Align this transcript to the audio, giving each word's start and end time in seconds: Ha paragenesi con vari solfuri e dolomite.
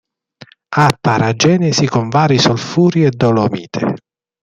Ha 0.69 0.97
paragenesi 0.99 1.85
con 1.87 2.09
vari 2.09 2.39
solfuri 2.39 3.05
e 3.05 3.11
dolomite. 3.11 3.93